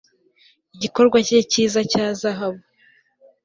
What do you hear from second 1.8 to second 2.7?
cya zahabu